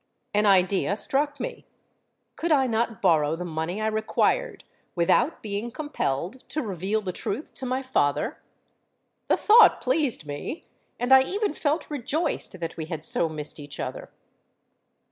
[0.33, 4.63] An idea struck me:—could I not borrow the money I required
[4.95, 8.41] without being compelled to reveal the truth to my father?
[9.27, 14.09] The thought pleased me—and I even felt rejoiced that we had so missed each other.